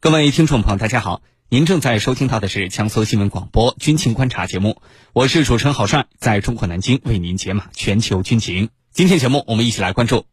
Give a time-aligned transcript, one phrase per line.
[0.00, 4.80] 各位听众朋友，大家好，您正在收听到的是江苏新闻广播军情观察节目，
[5.12, 8.68] 我是主持人郝帅，在中国南京为您解码全球军情。
[8.94, 10.24] 今天节目我们一起来关注。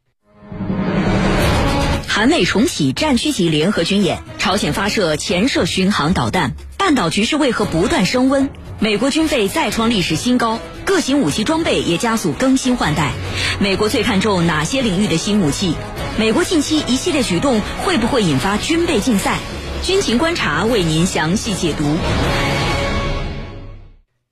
[2.08, 8.52] 韩美重启战区级联合军演，朝鲜发射潜射巡航导弹，半岛局势为何不断升温？
[8.78, 13.14] 美国军费再创历史新高，各型武器装备也加速更新换代。
[13.60, 15.74] 美国最看重哪些领域的新武器？
[16.20, 19.40] 美国近期一系列举动会不会引发军备竞赛？
[19.86, 21.84] 军情观察为您详细解读。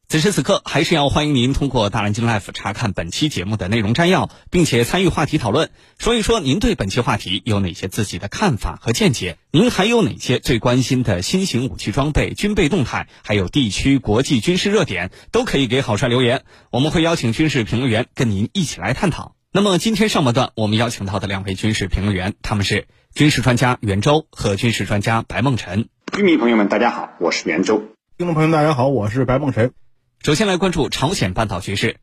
[0.09, 9.37] 此时此刻，还是要欢迎您通过大蓝鲸 Life 查看本期节目的内容摘要，并且参与话题讨论，说一说您对本期话题有哪些自己的看法和见解？
[9.51, 19.35] 您还有哪些最关心的新型武器装备、军备动态，还有地区国际军事热点，都可以给郝帅留言，我们会邀请军事评论员跟您一起来探讨。
[19.51, 25.87] 那么今天上半段我们邀请到的两位军事评论员，他们是军事专家袁周和军事专家白梦辰。
[26.11, 27.77] 军迷朋友们，大家好，我是袁周。
[28.17, 29.71] 听众朋友，大家好，我是白梦辰。
[30.23, 31.97] 首先来关注朝鲜半岛局势。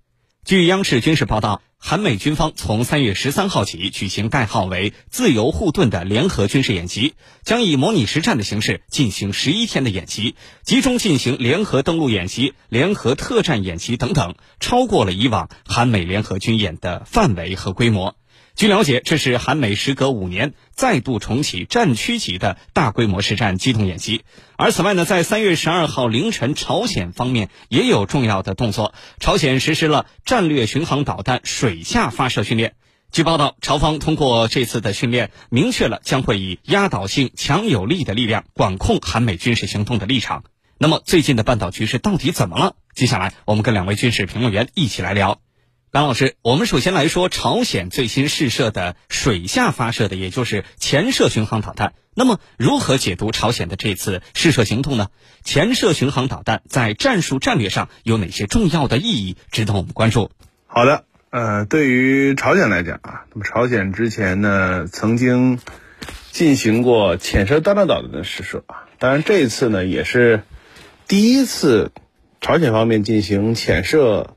[0.44, 18.14] 据央视军事报道，韩美军方从三月十三号起举行代号为“自由护盾”的联合军事演习，将以模拟实战的形式进行十一天的演习，集中进行联合登陆演习、联合特战演习等等，超过了以往韩美联合军演的范围和规模。
[18.60, 24.20] 据了解，这是韩美时隔五年再度重启战区级的大规模实战机动演习。
[24.58, 32.74] 而此外呢，在三月十二号凌晨，朝鲜方面也有重要的动作，朝鲜实施了战略巡航导弹水下发射训练。
[33.10, 40.44] 据报道，朝方通过这次的训练，明确了将会以压倒性、强有力的力量管控韩美军事行动的立场。
[40.76, 42.76] 那么，最近的半岛局势到底怎么了？
[42.94, 45.40] 接下来，我们跟两位军事评论员一起来聊。
[45.92, 51.94] 蓝老师，我们首先来说朝鲜最新试射的水下发射的，也就是潜射巡航导弹。
[52.14, 55.08] 那么，如何解读朝鲜的这次试射行动呢？
[55.42, 60.30] 潜射巡航导弹在战术战略上有哪些重要的意义，值得我们关注？
[60.68, 65.58] 好的，呃，对于朝鲜来讲啊，那么朝鲜之前呢曾经
[66.30, 70.44] 进行过潜射弹道导弹的试射啊，当然这一次呢也是
[71.08, 71.90] 第一次
[72.40, 74.36] 朝鲜方面进行潜射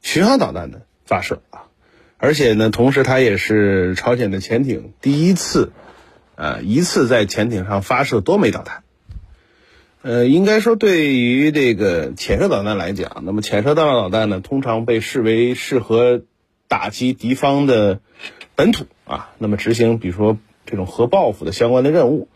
[0.00, 0.86] 巡航导弹的。
[1.04, 1.68] 发射啊，
[2.16, 5.72] 而且呢，同时它也是朝鲜的潜艇第一次，
[6.34, 8.82] 呃，一次在潜艇上发射多枚导弹。
[10.02, 16.22] 呃，应该说，对于这个潜射导弹来讲，那么潜射弹道导弹呢，通常被视为适合
[16.68, 18.00] 打击敌方的
[18.54, 22.28] 本土啊，那么执行比如说这种核报复的相关的任务。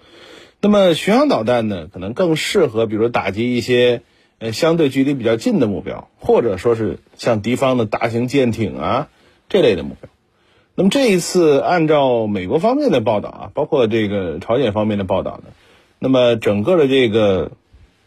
[0.60, 4.02] 那么巡航导弹呢，可能更适合比如说打击一些。
[4.38, 9.08] 呃，相对距离比较近的目标，或者说是像敌方的大型舰艇啊
[9.48, 10.08] 这类的目标。
[10.76, 15.50] 那么这一次，按照美国方面的报道啊，包括这个朝鲜方面的报道呢，
[15.98, 17.50] 那么整个的这个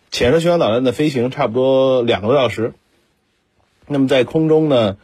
[0.10, 2.74] 潜射巡航导弹的飞行差不多两个多小时。
[3.88, 4.96] 那么在空中呢，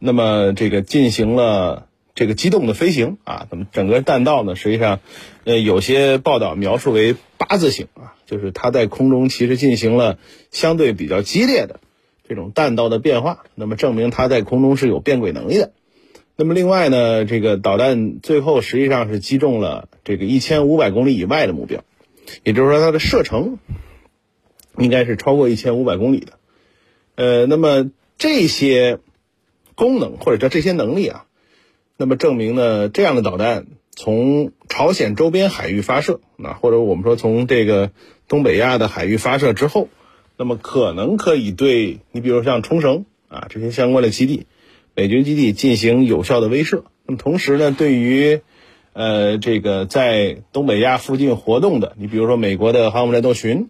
[0.00, 5.00] 那么这个进行了这个机动的飞行啊，那么整个弹道呢，实际上，
[5.44, 8.14] 呃，有些报道描述为八字形啊。
[8.24, 10.18] 就是它在空中其实进行了
[10.50, 11.80] 相对比较激烈的
[12.26, 15.72] 这种弹道的变化，那么证明它在空中是有变轨能力的。
[16.34, 21.84] 那么另外呢，这个导弹最后实际上是击中了这个一千五百公里以外的目标，
[22.42, 23.58] 也就是说它的射程
[24.78, 26.32] 应该是超过一千五百公里的。
[27.16, 28.98] 呃，那么这些
[29.74, 31.26] 功能或者叫这些能力啊，
[31.96, 37.90] 那么证明呢这样的导弹从朝鲜周边海域发射，那或者我们说从这个。
[38.28, 39.88] 东北亚的海域发射之后，
[40.38, 44.46] 那么可能可以对你，比如像冲绳啊这些相关的基地、
[44.94, 46.84] 美军基地进行有效的威慑。
[47.04, 48.40] 那么同时呢，对于
[48.94, 53.68] 呃这个在东北亚附近活动的，你比如说美国的航母战斗群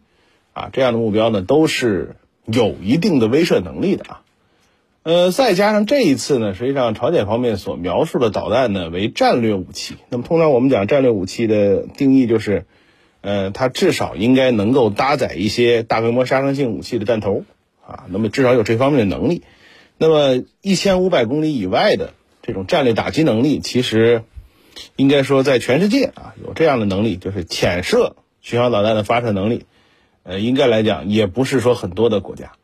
[0.52, 2.14] 啊这样的目标呢，都是
[2.46, 4.21] 有一定的威慑能力的啊。
[5.02, 9.96] 呃，再加上这一次呢，实际上朝鲜方面所描述的导弹呢为战略武器。
[10.08, 12.66] 那么通常我们讲战略武器的定义就是。
[13.24, 17.44] 呃，它至少应该能够搭载一些大规模杀伤性武器的弹头，
[17.86, 19.44] 啊，那么至少有这方面的能力。
[19.96, 24.24] 那么一千五百公里以外的这种战略打击能力，其实
[24.96, 29.66] 应该说在全世界啊有这样的能力，就是潜射巡航导弹的发射能力，
[30.24, 32.54] 呃，应该来讲也不是说很多的国家。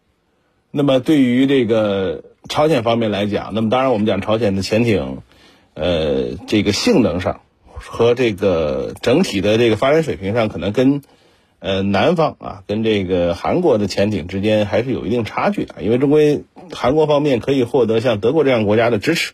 [0.78, 5.18] 那么对于这个朝鲜方面来讲，那么当然我们讲朝鲜的潜艇，
[5.74, 7.42] 呃，这个性能上。
[7.80, 11.00] 和这个整体的这个发展水平上，可能跟
[11.60, 15.76] 呃南方啊，跟这个韩国的潜艇之间还是有一定差距的。
[15.80, 16.42] 因为中规
[16.72, 19.32] 韩国方面可以获得像德国这样国家的支持，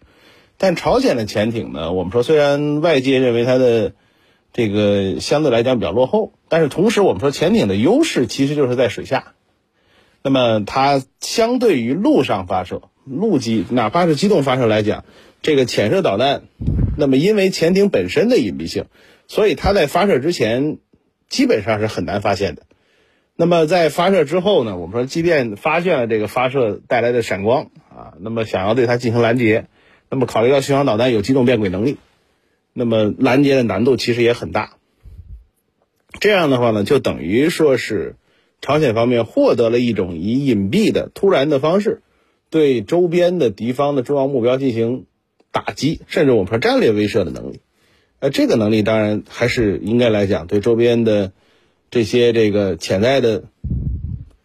[0.59, 3.93] 但朝鲜的潜艇呢，我们说虽然外界认为它的
[4.53, 9.33] 这个相对来讲比较落后，但是同时我们说潜艇的优势其实就是在水下，
[10.25, 15.05] 那么它相对于陆上发射，陆基哪怕是机动发射来讲，
[15.43, 16.45] 这个潜射导弹，
[16.97, 18.87] 那么因为潜艇本身的隐蔽性，
[19.29, 20.79] 所以它在发射之前
[21.29, 22.63] 基本上是很难发现的。
[23.37, 29.67] 那么在发射之后呢，我们说即便发现了这个发射带来的闪光啊，那么想要对它进行拦截，
[30.09, 31.99] 那么考虑到巡航导弹有机动变轨能力，
[32.73, 34.77] 那么拦截的难度其实也很大。
[36.19, 38.17] 这样的话呢，就等于说是
[38.65, 42.01] 朝鲜方面获得了一种以隐蔽的、突然的方式，
[42.49, 45.05] 对周边的敌方的重要目标进行
[45.53, 47.61] 打击，甚至我们说战略威慑的能力。
[48.21, 51.33] 呃，这个能力当然还是应该来讲，对周边的
[51.91, 53.45] 这些这个潜在的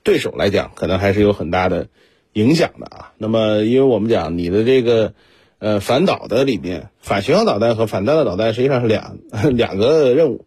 [0.04, 1.88] 对手来讲，可能还是有很大的
[2.34, 3.14] 影响的啊。
[3.18, 5.14] 那么，因为我们讲你的这个
[5.60, 9.18] 呃反导的里面，反巡航导弹和反弹道导弹实际上是两
[9.56, 10.46] 两个任务。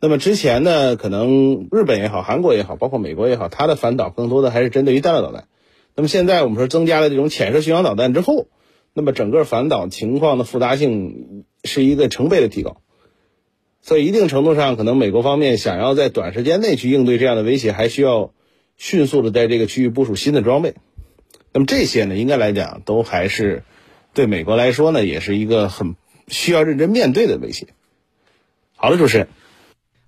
[0.00, 5.48] 那么之前呢，可能日本也好，韩国也好，包括美国也好，它的反导更多的还是针对于弹道导弹。
[5.96, 8.46] 那么现在我们说增加了这种潜射巡航导弹之后，
[8.94, 12.80] 那么整个反导情况的复杂性是一个成倍的提高。
[13.80, 18.32] 所以一定程度上，可能美国方面想要在短时间内去应对这样的威胁，还需要
[18.76, 20.74] 迅速的在这个区域部署新的装备。
[21.52, 23.64] 那么这些呢，应该来讲都还是
[24.14, 25.96] 对美国来说呢，也是一个很
[26.28, 27.66] 需要认真面对的威胁。
[28.76, 29.28] 好了，主持人。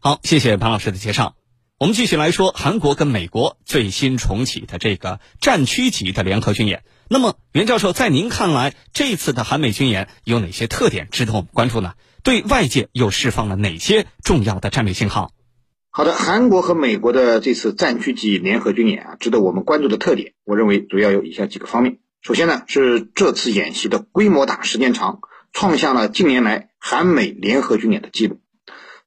[0.02, 1.34] 好，谢谢潘老师的介绍。
[1.78, 6.84] 我们继续来说韩国跟美国最新重启的这个战区级的联合军演。
[7.10, 11.92] 那么，袁教授，在您看来，这次的韩美军演有哪些特点值得我们关注呢？
[12.22, 15.32] 对外界又释放了哪些重要的战略信号？
[15.90, 21.98] 好的，韩国和美国的这次战区级联合军演啊，值得我们关注的特点，我认为主要有以下几个方面。
[22.22, 25.18] 首先呢，是这次演习的规模大、时间长，
[25.52, 28.40] 创下了近年来韩美联合军演的记录。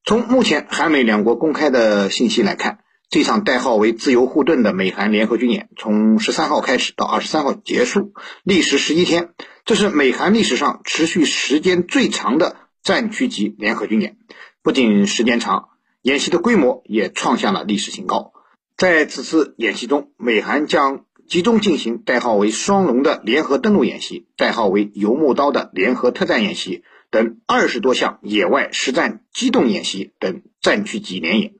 [0.05, 2.79] 从目前韩美两国公开的信息来看，
[3.09, 8.11] 这场代号为“自由护盾”的美韩联合军演，从十三号开始到二十三号结束，
[8.43, 9.29] 历时十一天，
[9.63, 14.17] 这是美韩历史上持续时间最长的战区级联合军演。
[14.61, 15.69] 不仅时间长，
[16.01, 18.33] 演习的规模也创下了历史新高。
[18.75, 26.83] 在此次演习中，美韩将集中进行代号为“双龙”的联合登陆演习，代号为“游牧刀”的联合特战演习。
[27.13, 31.53] 等二十多项野外实战机动演习等战区级联演，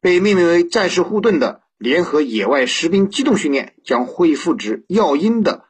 [0.00, 5.64] 被命名为“战士护盾”的联合野外实兵机动训练将恢复至要鹰的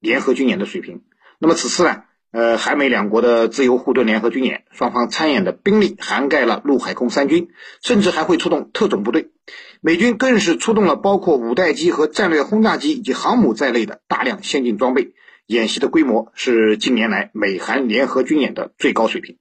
[0.00, 1.02] 联合军演的水平。
[1.38, 7.50] 那么此次呢，呃，韩美两国的自由护盾联合军演，双方参演的兵力涵盖了陆海空三军，
[7.82, 9.32] 甚至还会出动特种部队。
[9.82, 15.12] 美军更是出动了包括五代机和战略轰炸机以及航母在内的大量先进装备。
[15.46, 19.38] 演习的规模是近年来美韩联合军演的最高水平。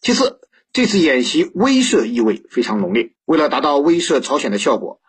[0.00, 0.40] 其次，
[0.72, 3.12] 这次演习威慑意味非常浓烈。
[3.24, 5.00] 为了达到威慑朝鲜的效果，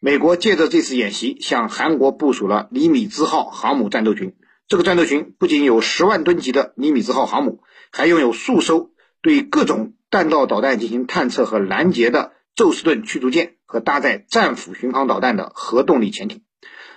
[0.00, 4.34] 美国借着这次演习向韩国部署了尼米兹号航母战斗群。
[4.66, 8.90] 这个战斗群不仅有十万吨级的尼米兹号航母，还拥有数艘
[9.20, 16.42] 对各种弹道导弹进行探测和拦截的宙斯盾驱逐舰和搭载战斧巡航导弹的核动力潜艇。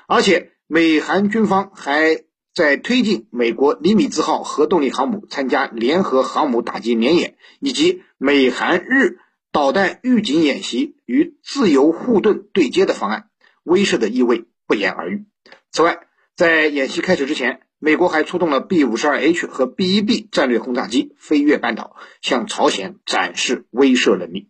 [0.07, 2.24] 而且，美韩军方还
[2.55, 9.19] 在推进美国尼米兹号核动力航母参加联合航母打击联演，以及美韩日
[9.51, 13.29] 导弹预警演习与自由护盾对接的方案，
[13.63, 15.25] 威慑的意味不言而喻。
[15.69, 16.07] 此外，
[16.37, 24.49] 在演习开始之前，美国还出动了 B 五十二 H 和 B 一 B 战略轰炸机飞越半岛，向朝鲜展示威慑能力。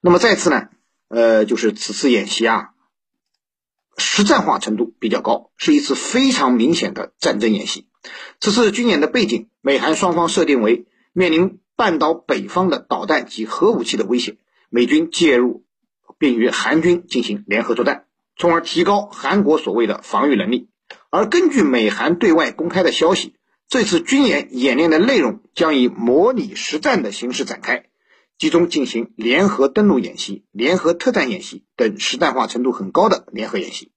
[0.00, 0.68] 那么再次呢？
[1.08, 2.71] 呃，就是此次演习啊。
[3.96, 7.86] 实战化程度比较高，是一次非常明显的战争演习。
[8.40, 14.36] 此次军演的背景，美韩双方设定为面临半岛北方的导弹及核武器的威胁，
[14.70, 15.64] 美军介入，
[16.18, 18.06] 并与韩军进行联合作战，
[18.36, 20.68] 从而提高韩国所谓的防御能力。
[21.10, 23.34] 而根据美韩对外公开的消息，
[23.68, 27.84] 这次军演演练的内容将以模拟实战的形式展开。
[28.42, 33.92] 集中进行联合登陆演习、联合特战演习等实战化程度很高的联合演习，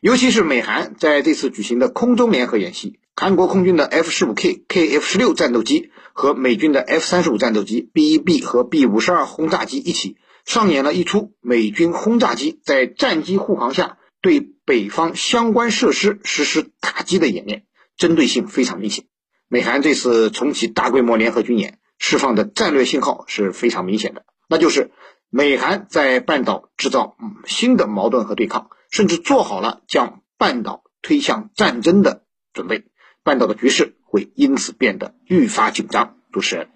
[0.00, 17.62] 尤其是美韩在这次举行的空中联合演习，韩国空军的 F 十五 K、KF 十六战斗机和美军的 F 三十五战斗机、B 一 B 和 B 五十二轰炸机一起上演了一出美军轰炸机在战机护航下对北方相关设施实施打击的演练，
[17.96, 19.04] 针对性非常明显。
[19.46, 21.78] 美韩这次重启大规模联合军演。
[21.98, 24.90] 释放的战略信号是非常明显的，那就是
[25.30, 32.22] 美韩在半岛制造新的矛盾和对抗，甚至做好了将半岛推向战争的
[32.52, 32.84] 准备，
[33.22, 36.16] 半岛的局势会因此变得愈发紧张。
[36.32, 36.68] 主持人，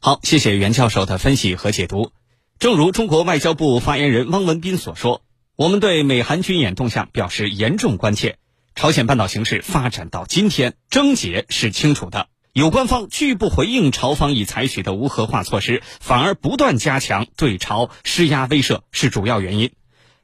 [0.00, 2.12] 好，谢谢袁教授的分析和解读。
[2.58, 5.22] 正如中国外交部发言人汪文斌所说，
[5.56, 8.36] 我们对美韩军演动向表示严重关切。
[8.74, 12.28] 朝鲜半岛形势发展到今天，症结是清楚的。
[12.52, 19.70] 有关方拒不回应朝方已采取的无核化措施，反而不断加强对朝施压威慑，是主要原因。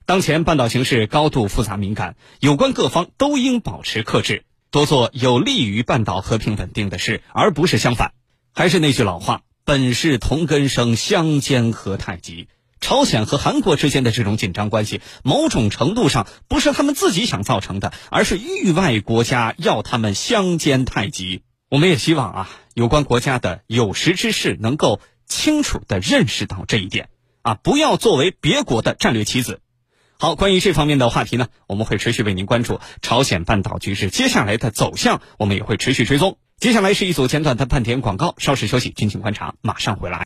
[0.06, 4.42] 当前半岛形势高度复杂敏感，有关各方都应保持克制，
[4.72, 8.12] 多做有利于半岛和平稳定的事，而不是相反。
[8.52, 12.48] 还是那句老话：“本是同根生，相煎何太急。”
[12.80, 21.42] 朝鲜和韩国之间的这种紧张关系，某种程度上不是他们自己想造成的，而是域外国家要他们相煎太急。
[21.68, 27.08] 我们也希望啊，有关国家的有识之士能够清楚地认识到这一点
[27.42, 29.60] 啊，不要作为别国的战略棋子。
[30.16, 36.38] 好，关于这方面的话题呢，我们会持续为您关注朝鲜半岛局势接下来的走向，我们也会持续追踪。
[36.56, 40.14] 接下来是一组简短的半点广告，稍事休息，敬请观察，马上回来。